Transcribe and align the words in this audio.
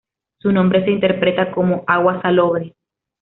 Su 0.39 0.51
nombre 0.51 0.83
se 0.83 0.89
interpreta 0.89 1.51
como 1.51 1.83
""Agua 1.85 2.19
Salobre"". 2.23 2.73